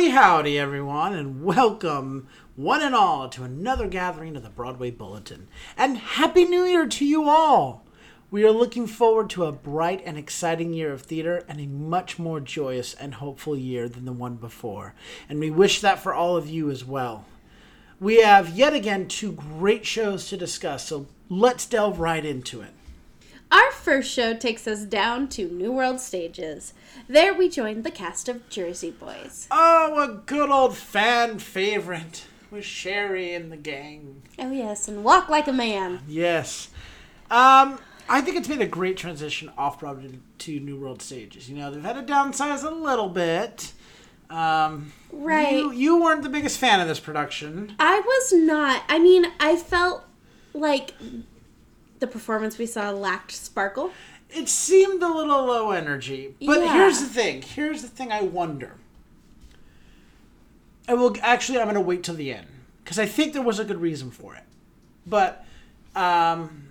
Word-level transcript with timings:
Howdy, 0.00 0.12
howdy, 0.12 0.58
everyone, 0.58 1.12
and 1.12 1.44
welcome, 1.44 2.26
one 2.56 2.80
and 2.80 2.94
all, 2.94 3.28
to 3.28 3.44
another 3.44 3.86
gathering 3.86 4.34
of 4.34 4.42
the 4.42 4.48
Broadway 4.48 4.90
Bulletin. 4.90 5.46
And 5.76 5.98
Happy 5.98 6.46
New 6.46 6.64
Year 6.64 6.86
to 6.86 7.04
you 7.04 7.28
all! 7.28 7.84
We 8.30 8.42
are 8.44 8.50
looking 8.50 8.86
forward 8.86 9.28
to 9.30 9.44
a 9.44 9.52
bright 9.52 10.00
and 10.06 10.16
exciting 10.16 10.72
year 10.72 10.90
of 10.90 11.02
theater 11.02 11.44
and 11.46 11.60
a 11.60 11.66
much 11.66 12.18
more 12.18 12.40
joyous 12.40 12.94
and 12.94 13.16
hopeful 13.16 13.54
year 13.54 13.90
than 13.90 14.06
the 14.06 14.12
one 14.12 14.36
before. 14.36 14.94
And 15.28 15.38
we 15.38 15.50
wish 15.50 15.82
that 15.82 15.98
for 15.98 16.14
all 16.14 16.34
of 16.34 16.48
you 16.48 16.70
as 16.70 16.82
well. 16.82 17.26
We 18.00 18.22
have 18.22 18.56
yet 18.56 18.72
again 18.72 19.06
two 19.06 19.32
great 19.32 19.84
shows 19.84 20.30
to 20.30 20.38
discuss, 20.38 20.88
so 20.88 21.08
let's 21.28 21.66
delve 21.66 22.00
right 22.00 22.24
into 22.24 22.62
it. 22.62 22.72
Our 23.50 23.72
first 23.72 24.10
show 24.12 24.34
takes 24.34 24.66
us 24.68 24.84
down 24.84 25.28
to 25.30 25.48
New 25.48 25.72
World 25.72 26.00
Stages. 26.00 26.72
There 27.08 27.34
we 27.34 27.48
join 27.48 27.82
the 27.82 27.90
cast 27.90 28.28
of 28.28 28.48
Jersey 28.48 28.92
Boys. 28.92 29.48
Oh, 29.50 30.00
a 30.02 30.22
good 30.26 30.50
old 30.50 30.76
fan 30.76 31.38
favorite 31.40 32.26
with 32.50 32.64
Sherry 32.64 33.34
and 33.34 33.50
the 33.50 33.56
gang. 33.56 34.22
Oh, 34.38 34.52
yes, 34.52 34.86
and 34.86 35.02
Walk 35.02 35.28
Like 35.28 35.48
a 35.48 35.52
Man. 35.52 36.00
Yes. 36.06 36.68
Um, 37.30 37.78
I 38.08 38.20
think 38.20 38.36
it's 38.36 38.48
made 38.48 38.60
a 38.60 38.66
great 38.66 38.96
transition 38.96 39.50
off 39.58 39.80
Broadway 39.80 40.18
to 40.38 40.60
New 40.60 40.78
World 40.78 41.02
stages. 41.02 41.48
You 41.50 41.56
know, 41.56 41.70
they've 41.72 41.82
had 41.82 41.94
to 42.06 42.12
downsize 42.12 42.64
a 42.64 42.70
little 42.70 43.08
bit. 43.08 43.72
Um, 44.28 44.92
Right. 45.12 45.54
You, 45.54 45.72
you 45.72 46.00
weren't 46.00 46.22
the 46.22 46.28
biggest 46.28 46.58
fan 46.58 46.80
of 46.80 46.86
this 46.86 47.00
production. 47.00 47.74
I 47.80 47.98
was 47.98 48.32
not. 48.32 48.84
I 48.88 49.00
mean, 49.00 49.26
I 49.40 49.56
felt 49.56 50.04
like 50.54 50.94
the 52.00 52.06
performance 52.06 52.58
we 52.58 52.66
saw 52.66 52.90
lacked 52.90 53.32
sparkle. 53.32 53.92
It 54.30 54.48
seemed 54.48 55.02
a 55.02 55.08
little 55.08 55.44
low 55.44 55.70
energy. 55.70 56.34
But 56.44 56.60
Yeah. 56.60 56.72
here's 56.74 57.00
the 57.00 57.06
thing. 57.06 57.42
Here's 57.42 57.82
the 57.82 57.88
thing 57.88 58.10
I 58.10 58.22
wonder. 58.22 58.74
I 60.88 60.94
will 60.94 61.14
actually 61.22 61.58
I'm 61.58 61.66
going 61.66 61.74
to 61.74 61.80
wait 61.80 62.02
till 62.02 62.14
the 62.16 62.32
end 62.32 62.46
because 62.82 62.98
I 62.98 63.06
think 63.06 63.32
there 63.32 63.42
was 63.42 63.58
a 63.58 63.64
good 63.64 63.80
reason 63.80 64.10
for 64.10 64.34
it. 64.34 64.44
But 65.06 65.44
um 65.94 66.64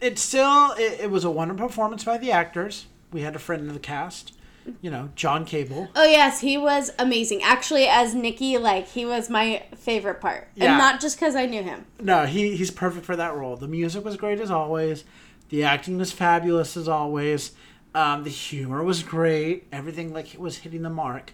it 0.00 0.18
still 0.18 0.72
it, 0.72 1.00
it 1.00 1.10
was 1.10 1.24
a 1.24 1.30
wonderful 1.30 1.66
performance 1.68 2.04
by 2.04 2.16
the 2.18 2.32
actors. 2.32 2.86
We 3.12 3.22
had 3.22 3.34
a 3.34 3.38
friend 3.38 3.66
in 3.66 3.74
the 3.74 3.80
cast, 3.80 4.32
you 4.80 4.90
know, 4.90 5.10
John 5.14 5.44
Cable. 5.44 5.88
Oh, 5.94 6.04
yes, 6.04 6.40
he 6.40 6.58
was 6.58 6.90
amazing. 6.98 7.42
Actually, 7.42 7.86
as 7.86 8.14
Nikki, 8.14 8.58
like, 8.58 8.88
he 8.88 9.04
was 9.04 9.30
my 9.30 9.64
favorite 9.76 10.20
part. 10.20 10.48
Yeah. 10.54 10.70
And 10.70 10.78
not 10.78 11.00
just 11.00 11.18
because 11.18 11.34
I 11.34 11.46
knew 11.46 11.62
him. 11.62 11.86
No, 12.00 12.26
he 12.26 12.56
he's 12.56 12.70
perfect 12.70 13.06
for 13.06 13.16
that 13.16 13.34
role. 13.34 13.56
The 13.56 13.68
music 13.68 14.04
was 14.04 14.16
great 14.16 14.40
as 14.40 14.50
always. 14.50 15.04
The 15.48 15.64
acting 15.64 15.98
was 15.98 16.12
fabulous 16.12 16.76
as 16.76 16.88
always. 16.88 17.52
Um, 17.94 18.22
the 18.22 18.30
humor 18.30 18.84
was 18.84 19.02
great. 19.02 19.66
Everything 19.72 20.12
like 20.12 20.34
it 20.34 20.40
was 20.40 20.58
hitting 20.58 20.82
the 20.82 20.90
mark. 20.90 21.32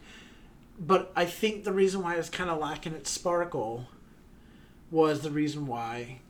But 0.79 1.13
I 1.17 1.25
think 1.25 1.65
the 1.65 1.73
reason 1.73 2.03
why 2.03 2.17
it's 2.17 2.31
kind 2.31 2.51
of 2.51 2.59
lacking 2.59 2.95
its 2.95 3.11
sparkle 3.11 3.89
was 4.91 5.21
the 5.21 5.31
reason 5.31 5.67
why 5.67 6.21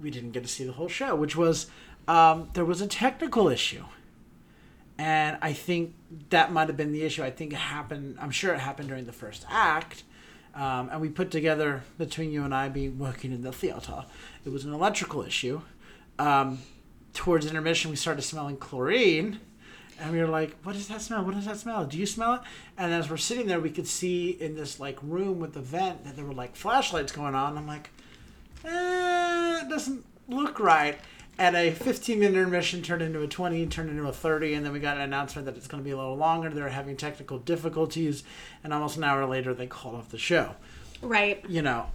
we 0.00 0.10
didn't 0.10 0.32
get 0.32 0.42
to 0.42 0.48
see 0.48 0.64
the 0.64 0.72
whole 0.72 0.88
show, 0.88 1.14
which 1.14 1.36
was 1.36 1.66
um, 2.08 2.50
there 2.54 2.64
was 2.64 2.80
a 2.80 2.86
technical 2.86 3.48
issue. 3.48 3.84
And 4.98 5.36
I 5.42 5.52
think 5.52 5.94
that 6.30 6.52
might 6.52 6.68
have 6.68 6.76
been 6.76 6.92
the 6.92 7.02
issue. 7.02 7.22
I 7.22 7.30
think 7.30 7.52
it 7.52 7.56
happened, 7.56 8.16
I'm 8.20 8.30
sure 8.30 8.54
it 8.54 8.60
happened 8.60 8.88
during 8.88 9.04
the 9.04 9.12
first 9.12 9.44
act. 9.48 10.04
Um, 10.54 10.88
and 10.90 11.00
we 11.02 11.10
put 11.10 11.30
together, 11.30 11.82
between 11.98 12.32
you 12.32 12.42
and 12.42 12.54
I 12.54 12.70
being 12.70 12.98
working 12.98 13.32
in 13.32 13.42
the 13.42 13.52
theater, 13.52 14.04
it 14.44 14.50
was 14.50 14.64
an 14.64 14.72
electrical 14.72 15.22
issue. 15.22 15.60
Um, 16.18 16.60
towards 17.12 17.44
intermission, 17.46 17.90
we 17.90 17.96
started 17.96 18.22
smelling 18.22 18.56
chlorine. 18.56 19.40
And 19.98 20.12
we 20.12 20.18
were 20.18 20.28
like, 20.28 20.54
what 20.62 20.74
does 20.74 20.88
that 20.88 21.00
smell? 21.00 21.24
What 21.24 21.34
does 21.34 21.46
that 21.46 21.56
smell? 21.56 21.86
Do 21.86 21.98
you 21.98 22.06
smell 22.06 22.34
it? 22.34 22.40
And 22.76 22.92
as 22.92 23.08
we're 23.08 23.16
sitting 23.16 23.46
there, 23.46 23.60
we 23.60 23.70
could 23.70 23.86
see 23.86 24.30
in 24.30 24.54
this 24.54 24.78
like 24.78 24.98
room 25.02 25.40
with 25.40 25.54
the 25.54 25.60
vent 25.60 26.04
that 26.04 26.16
there 26.16 26.24
were 26.24 26.34
like 26.34 26.54
flashlights 26.54 27.12
going 27.12 27.34
on. 27.34 27.56
I'm 27.56 27.66
like, 27.66 27.90
eh, 28.64 29.62
it 29.62 29.68
doesn't 29.70 30.04
look 30.28 30.60
right. 30.60 30.98
And 31.38 31.54
a 31.54 31.70
15 31.70 32.18
minute 32.18 32.34
intermission 32.34 32.80
turned 32.80 33.02
into 33.02 33.20
a 33.20 33.26
20, 33.26 33.66
turned 33.66 33.90
into 33.90 34.08
a 34.08 34.12
30, 34.12 34.54
and 34.54 34.64
then 34.64 34.72
we 34.72 34.80
got 34.80 34.96
an 34.96 35.02
announcement 35.02 35.44
that 35.46 35.56
it's 35.56 35.66
going 35.66 35.82
to 35.82 35.84
be 35.84 35.90
a 35.90 35.96
little 35.96 36.16
longer. 36.16 36.48
They're 36.48 36.68
having 36.70 36.96
technical 36.96 37.38
difficulties, 37.38 38.24
and 38.64 38.72
almost 38.72 38.96
an 38.96 39.04
hour 39.04 39.26
later, 39.26 39.52
they 39.52 39.66
called 39.66 39.96
off 39.96 40.10
the 40.10 40.18
show. 40.18 40.54
Right. 41.02 41.44
You 41.46 41.60
know, 41.60 41.86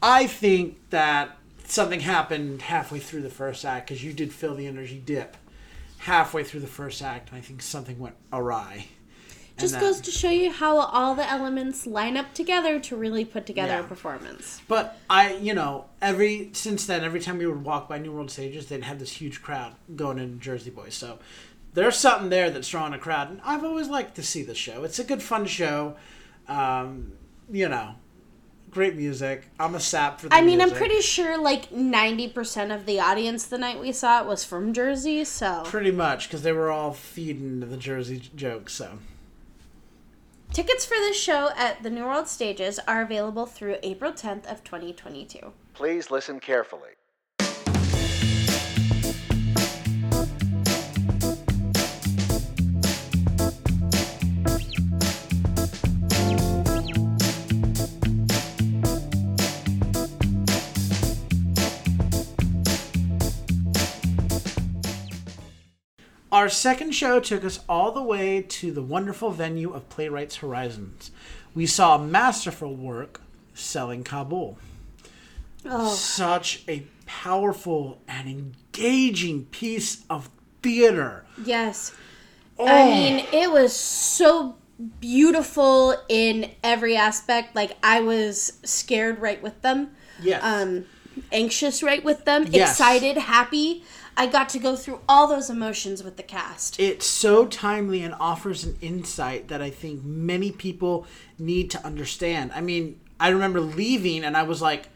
I 0.00 0.28
think 0.28 0.78
that 0.90 1.36
something 1.64 2.00
happened 2.00 2.62
halfway 2.62 3.00
through 3.00 3.22
the 3.22 3.30
first 3.30 3.64
act 3.64 3.88
because 3.88 4.04
you 4.04 4.12
did 4.12 4.32
feel 4.32 4.54
the 4.54 4.66
energy 4.66 5.02
dip 5.04 5.36
halfway 5.98 6.42
through 6.42 6.60
the 6.60 6.66
first 6.66 7.00
act, 7.00 7.30
and 7.30 7.38
I 7.38 7.40
think 7.40 7.62
something 7.62 7.98
went 7.98 8.16
awry. 8.32 8.86
Just 9.62 9.80
goes 9.80 10.00
to 10.02 10.10
show 10.10 10.30
you 10.30 10.50
how 10.50 10.76
all 10.78 11.14
the 11.14 11.28
elements 11.30 11.86
line 11.86 12.16
up 12.16 12.34
together 12.34 12.78
to 12.80 12.96
really 12.96 13.24
put 13.24 13.46
together 13.46 13.72
Yeah. 13.72 13.80
a 13.80 13.84
performance. 13.84 14.60
But 14.68 14.98
I, 15.08 15.34
you 15.36 15.54
know, 15.54 15.86
every 16.00 16.50
since 16.52 16.86
then, 16.86 17.02
every 17.04 17.20
time 17.20 17.38
we 17.38 17.46
would 17.46 17.64
walk 17.64 17.88
by 17.88 17.98
New 17.98 18.12
World 18.12 18.30
stages, 18.30 18.66
they'd 18.66 18.84
have 18.84 18.98
this 18.98 19.12
huge 19.12 19.42
crowd 19.42 19.74
going 19.96 20.18
into 20.18 20.38
Jersey 20.38 20.70
Boys. 20.70 20.94
So 20.94 21.18
there's 21.74 21.96
something 21.96 22.28
there 22.28 22.50
that's 22.50 22.68
drawing 22.68 22.92
a 22.92 22.98
crowd, 22.98 23.30
and 23.30 23.40
I've 23.44 23.64
always 23.64 23.88
liked 23.88 24.14
to 24.16 24.22
see 24.22 24.42
the 24.42 24.54
show. 24.54 24.84
It's 24.84 24.98
a 24.98 25.04
good, 25.04 25.22
fun 25.22 25.46
show. 25.46 25.96
Um, 26.48 27.12
you 27.50 27.68
know, 27.68 27.94
great 28.70 28.96
music. 28.96 29.48
I'm 29.60 29.74
a 29.74 29.80
sap 29.80 30.20
for. 30.20 30.28
The 30.28 30.34
I 30.34 30.40
mean, 30.40 30.60
I'm 30.60 30.70
pretty 30.70 31.00
sure 31.00 31.38
like 31.40 31.70
90% 31.70 32.74
of 32.74 32.86
the 32.86 33.00
audience 33.00 33.46
the 33.46 33.58
night 33.58 33.80
we 33.80 33.92
saw 33.92 34.20
it 34.20 34.26
was 34.26 34.44
from 34.44 34.72
Jersey, 34.72 35.24
so. 35.24 35.62
pretty 35.64 35.92
much 35.92 36.28
because 36.28 36.42
they 36.42 36.52
were 36.52 36.70
all 36.70 36.92
feeding 36.92 37.60
the 37.60 37.76
Jersey 37.76 38.20
jokes. 38.34 38.72
So 38.74 38.98
Tickets 40.52 40.84
for 40.84 40.96
this 40.96 41.16
show 41.16 41.48
at 41.56 41.82
the 41.82 41.88
New 41.88 42.04
World 42.04 42.28
Stages 42.28 42.78
are 42.86 43.00
available 43.00 43.46
through 43.46 43.76
April 43.82 44.12
10th 44.12 44.44
of 44.52 44.62
2022. 44.62 45.50
Please 45.72 46.10
listen 46.10 46.40
carefully. 46.40 46.90
Our 66.32 66.48
second 66.48 66.92
show 66.92 67.20
took 67.20 67.44
us 67.44 67.60
all 67.68 67.92
the 67.92 68.02
way 68.02 68.42
to 68.42 68.72
the 68.72 68.82
wonderful 68.82 69.30
venue 69.30 69.72
of 69.72 69.88
Playwrights 69.90 70.36
Horizons. 70.36 71.10
We 71.54 71.66
saw 71.66 71.98
masterful 71.98 72.74
work 72.74 73.20
selling 73.54 74.02
Kabul. 74.02 74.56
Oh, 75.66 75.94
such 75.94 76.64
a 76.66 76.84
powerful 77.06 78.00
and 78.08 78.28
engaging 78.28 79.44
piece 79.46 80.04
of 80.10 80.30
theater. 80.62 81.24
yes. 81.44 81.94
Oh. 82.58 82.66
I 82.66 82.84
mean, 82.86 83.26
it 83.32 83.50
was 83.50 83.74
so 83.74 84.56
beautiful 85.00 85.96
in 86.08 86.50
every 86.62 86.96
aspect. 86.96 87.56
Like, 87.56 87.76
I 87.82 88.00
was 88.00 88.58
scared 88.64 89.20
right 89.20 89.42
with 89.42 89.60
them. 89.62 89.90
Yes. 90.22 90.42
um, 90.44 90.84
anxious 91.32 91.82
right 91.82 92.04
with 92.04 92.24
them, 92.24 92.46
Yes. 92.50 92.72
excited, 92.72 93.16
happy. 93.16 93.84
I 94.16 94.26
got 94.26 94.48
to 94.50 94.58
go 94.58 94.76
through 94.76 95.00
all 95.08 95.26
those 95.26 95.48
emotions 95.48 96.02
with 96.04 96.16
the 96.16 96.22
cast. 96.22 96.78
it's 96.78 97.06
so 97.06 97.46
timely 97.46 98.02
and 98.02 98.14
offers 98.20 98.64
an 98.64 98.76
insight 98.80 99.48
that 99.48 99.62
I 99.62 99.70
think 99.70 100.04
many 100.04 100.50
people 100.52 101.06
need 101.38 101.70
to 101.70 101.84
understand. 101.84 102.52
I 102.54 102.60
mean, 102.60 103.00
I 103.18 103.28
remember 103.28 103.60
leaving 103.60 104.24
and 104.24 104.36
I 104.36 104.42
was 104.42 104.60
like, 104.60 104.88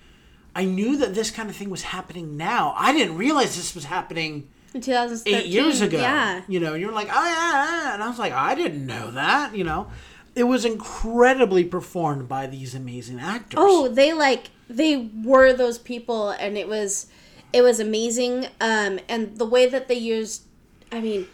I 0.54 0.64
knew 0.64 0.96
that 0.98 1.14
this 1.14 1.30
kind 1.30 1.48
of 1.50 1.56
thing 1.56 1.70
was 1.70 1.82
happening 1.82 2.36
now. 2.36 2.74
I 2.76 2.92
didn't 2.92 3.16
realize 3.16 3.56
this 3.56 3.74
was 3.74 3.84
happening 3.84 4.48
In 4.74 4.80
2013, 4.80 5.34
eight 5.34 5.46
years 5.46 5.80
ago. 5.80 5.98
Yeah. 5.98 6.42
You 6.48 6.60
know, 6.60 6.72
and 6.72 6.80
you're 6.82 6.92
like, 6.92 7.08
oh, 7.10 7.24
yeah, 7.24 7.52
yeah. 7.84 7.94
And 7.94 8.02
I 8.02 8.08
was 8.08 8.18
like, 8.18 8.32
I 8.32 8.54
didn't 8.54 8.86
know 8.86 9.10
that, 9.12 9.54
you 9.54 9.64
know. 9.64 9.88
It 10.34 10.44
was 10.44 10.64
incredibly 10.66 11.64
performed 11.64 12.28
by 12.28 12.46
these 12.46 12.74
amazing 12.74 13.20
actors. 13.20 13.58
Oh, 13.62 13.88
they 13.88 14.12
like 14.12 14.50
they 14.68 15.08
were 15.24 15.52
those 15.54 15.78
people, 15.78 16.30
and 16.30 16.58
it 16.58 16.68
was 16.68 17.06
it 17.52 17.62
was 17.62 17.80
amazing. 17.80 18.46
Um, 18.60 19.00
and 19.08 19.36
the 19.38 19.46
way 19.46 19.66
that 19.66 19.88
they 19.88 19.94
used, 19.94 20.44
I 20.92 21.00
mean, 21.00 21.26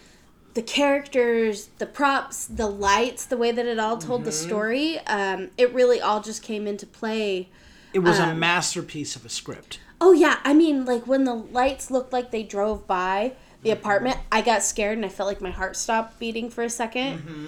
the 0.55 0.63
characters, 0.63 1.69
the 1.79 1.87
props, 1.87 2.47
the 2.47 2.67
lights, 2.67 3.25
the 3.25 3.37
way 3.37 3.53
that 3.53 3.67
it 3.67 3.79
all 3.79 3.97
told 3.99 4.21
Mm-hmm. 4.21 4.27
the 4.27 4.33
story, 4.33 4.99
um, 5.07 5.51
it 5.57 5.73
really 5.73 6.01
all 6.01 6.21
just 6.21 6.43
came 6.43 6.67
into 6.67 6.87
play. 6.87 7.49
it 7.95 8.01
was 8.01 8.19
um, 8.21 8.31
a 8.31 8.35
masterpiece 8.35 9.17
of 9.17 9.25
a 9.25 9.29
script. 9.29 9.81
Oh 10.01 10.13
yeah, 10.13 10.39
I 10.45 10.53
mean, 10.53 10.85
like 10.85 11.07
when 11.07 11.25
the 11.25 11.35
lights 11.35 11.91
looked 11.91 12.13
like 12.13 12.31
they 12.31 12.43
drove 12.43 12.87
by 12.87 13.33
the 13.63 13.71
Mm-hmm. 13.71 13.79
apartment, 13.79 14.17
I 14.33 14.43
got 14.43 14.63
scared 14.65 14.99
and 14.99 15.07
I 15.07 15.09
felt 15.09 15.29
like 15.29 15.41
my 15.41 15.51
heart 15.53 15.77
stopped 15.77 16.19
beating 16.19 16.51
for 16.51 16.65
a 16.65 16.69
2nd 16.69 17.15
Mm-hmm. 17.19 17.47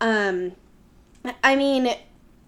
Um, 0.00 0.52
I 1.44 1.54
mean, 1.54 1.94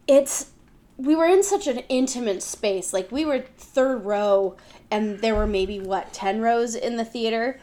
it's 0.08 0.50
we 0.96 1.14
were 1.17 1.26
in 1.26 1.43
such 1.43 1.67
an 1.67 1.79
intimate 1.88 2.43
space. 2.43 2.93
Like 2.93 3.11
we 3.11 3.25
were 3.25 3.41
third 3.58 4.05
row, 4.05 4.56
and 4.91 5.20
there 5.20 5.35
were 5.35 5.46
maybe 5.46 5.81
what 5.81 6.12
ten 6.12 6.41
rows 6.41 6.75
in 6.75 6.96
the 6.96 7.05
theater. 7.05 7.61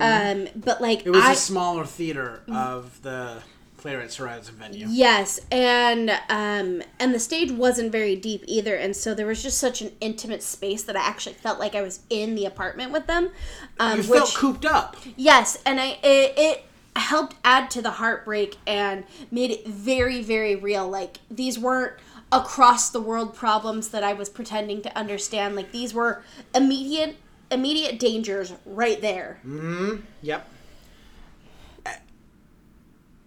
Um, 0.00 0.48
but 0.56 0.80
like 0.80 1.00
Mm-hmm. 1.00 1.08
It 1.08 1.10
was 1.10 1.24
I, 1.24 1.32
a 1.32 1.36
smaller 1.36 1.84
theater 1.84 2.42
of 2.50 3.02
the 3.02 3.42
Playwrights 3.78 4.16
Horizon 4.16 4.54
venue. 4.56 4.86
Yes, 4.88 5.38
and 5.52 6.10
um, 6.28 6.82
and 6.98 7.14
the 7.14 7.18
stage 7.18 7.52
wasn't 7.52 7.92
very 7.92 8.16
deep 8.16 8.42
either, 8.46 8.74
and 8.74 8.96
so 8.96 9.14
there 9.14 9.26
was 9.26 9.42
just 9.42 9.58
such 9.58 9.82
an 9.82 9.92
intimate 10.00 10.42
space 10.42 10.82
that 10.84 10.96
I 10.96 11.00
actually 11.00 11.34
felt 11.34 11.58
like 11.58 11.74
I 11.74 11.82
was 11.82 12.00
in 12.10 12.34
the 12.34 12.46
apartment 12.46 12.90
with 12.90 13.06
them. 13.06 13.30
Um, 13.78 13.98
You 13.98 14.02
felt 14.02 14.34
cooped 14.34 14.64
up. 14.64 14.96
Yes, 15.14 15.58
and 15.66 15.78
I 15.78 15.98
it, 16.02 16.34
it 16.36 16.64
helped 16.96 17.36
add 17.44 17.70
to 17.72 17.82
the 17.82 17.92
heartbreak 17.92 18.56
and 18.66 19.04
made 19.30 19.50
it 19.50 19.68
very 19.68 20.22
very 20.22 20.56
real. 20.56 20.88
Like 20.88 21.18
these 21.30 21.58
weren't 21.58 21.92
across 22.32 22.90
the 22.90 23.00
world 23.00 23.34
problems 23.34 23.88
that 23.88 24.02
I 24.02 24.12
was 24.12 24.28
pretending 24.28 24.82
to 24.82 24.96
understand. 24.96 25.56
Like 25.56 25.72
these 25.72 25.94
were 25.94 26.22
immediate 26.54 27.16
immediate 27.50 27.98
dangers 27.98 28.52
right 28.64 29.00
there. 29.00 29.40
Mm-hmm. 29.46 30.02
Yep. 30.22 30.48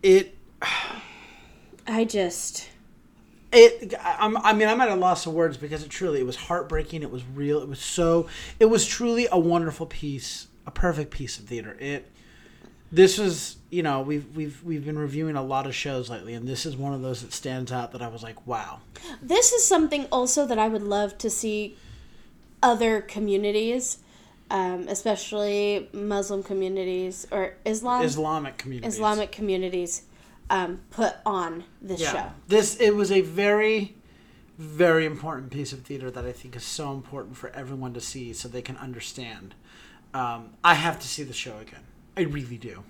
It 0.03 0.37
I 1.87 2.05
just 2.05 2.69
it 3.51 3.93
I'm, 4.03 4.37
i 4.37 4.53
mean 4.53 4.67
i'm 4.67 4.79
at 4.79 4.89
a 4.89 4.95
loss 4.95 5.25
of 5.25 5.33
words 5.33 5.57
because 5.57 5.83
it 5.83 5.89
truly 5.89 6.19
it 6.19 6.25
was 6.25 6.35
heartbreaking 6.35 7.01
it 7.01 7.09
was 7.09 7.23
real 7.33 7.61
it 7.61 7.67
was 7.67 7.79
so 7.79 8.27
it 8.59 8.65
was 8.65 8.85
truly 8.85 9.27
a 9.31 9.39
wonderful 9.39 9.85
piece 9.85 10.47
a 10.67 10.71
perfect 10.71 11.11
piece 11.11 11.39
of 11.39 11.45
theater 11.45 11.75
it 11.79 12.11
this 12.91 13.17
was 13.17 13.57
you 13.69 13.83
know 13.83 14.01
we've 14.01 14.35
we've 14.35 14.63
we've 14.63 14.85
been 14.85 14.97
reviewing 14.97 15.35
a 15.35 15.43
lot 15.43 15.65
of 15.65 15.75
shows 15.75 16.09
lately 16.09 16.33
and 16.33 16.47
this 16.47 16.65
is 16.65 16.75
one 16.75 16.93
of 16.93 17.01
those 17.01 17.21
that 17.21 17.33
stands 17.33 17.71
out 17.71 17.91
that 17.91 18.01
i 18.01 18.07
was 18.07 18.23
like 18.23 18.47
wow. 18.47 18.79
This 19.21 19.51
is 19.51 19.65
something 19.65 20.07
also 20.11 20.45
that 20.45 20.59
I 20.59 20.67
would 20.67 20.83
love 20.83 21.17
to 21.19 21.29
see 21.29 21.77
other 22.61 23.01
communities, 23.01 23.99
um, 24.49 24.87
especially 24.87 25.89
Muslim 25.93 26.43
communities 26.43 27.27
or 27.31 27.55
Islam 27.65 28.03
islamic 28.03 28.57
community 28.57 28.87
Islamic 28.87 29.31
communities, 29.31 30.03
um, 30.49 30.81
put 30.91 31.13
on 31.25 31.63
this 31.81 32.01
show. 32.01 32.31
this 32.47 32.75
it 32.77 32.95
was 32.95 33.11
a 33.11 33.21
very 33.21 33.95
very 34.57 35.05
important 35.05 35.51
piece 35.51 35.71
of 35.71 35.79
theater 35.83 36.11
that 36.11 36.25
i 36.25 36.33
think 36.33 36.53
is 36.53 36.65
so 36.65 36.91
important 36.91 37.37
for 37.37 37.49
everyone 37.51 37.93
to 37.93 38.01
see 38.01 38.33
so 38.33 38.47
they 38.49 38.61
can 38.61 38.75
understand. 38.77 39.55
Um, 40.13 40.49
i 40.63 40.73
have 40.73 40.99
to 40.99 41.07
see 41.07 41.23
the 41.23 41.33
show 41.33 41.57
again 41.59 41.83
i 42.19 42.23
really 42.23 42.57
do 42.57 42.83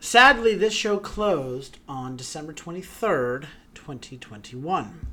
sadly 0.00 0.54
this 0.54 0.72
show 0.72 0.96
closed 0.96 1.76
on 1.86 2.16
december 2.16 2.54
23rd 2.54 3.44
2021 3.74 5.06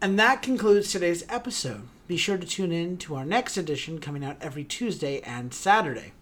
and 0.00 0.18
that 0.18 0.40
concludes 0.40 0.90
today's 0.90 1.22
episode 1.28 1.82
be 2.08 2.16
sure 2.16 2.38
to 2.38 2.46
tune 2.46 2.72
in 2.72 2.96
to 2.96 3.14
our 3.14 3.26
next 3.26 3.58
edition 3.58 3.98
coming 4.00 4.24
out 4.24 4.38
every 4.40 4.64
tuesday 4.64 5.20
and 5.20 5.52
saturday 5.52 6.12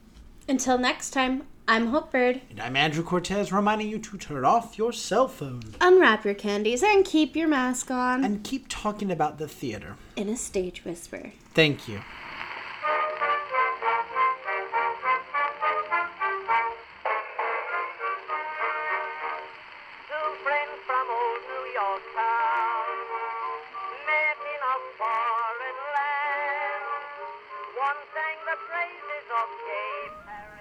Until 0.48 0.76
next 0.76 1.10
time, 1.10 1.44
I'm 1.68 1.86
Hope 1.88 2.10
Bird. 2.10 2.40
and 2.50 2.58
i'm 2.60 2.74
andrew 2.74 3.04
cortez 3.04 3.52
reminding 3.52 3.88
you 3.88 4.00
to 4.00 4.18
turn 4.18 4.44
off 4.44 4.76
your 4.76 4.92
cell 4.92 5.28
phone 5.28 5.62
Unwrap 5.80 6.24
your 6.24 6.34
candies 6.34 6.82
and 6.82 7.04
keep 7.04 7.36
your 7.36 7.46
mask 7.48 7.92
on 7.92 8.24
and 8.24 8.42
keep 8.42 8.66
talking 8.68 9.12
about 9.12 9.38
the 9.38 9.46
theater. 9.46 9.94
in 10.16 10.28
a 10.28 10.36
stage 10.36 10.84
whisper. 10.84 11.30
Thank 11.54 11.86
you. 11.86 12.00